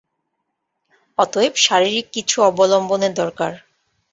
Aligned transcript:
অতএব 1.17 1.53
শারীরিক 1.57 2.07
কিছু 2.13 2.37
অবলম্বনের 2.41 3.13
দরকার। 3.13 3.51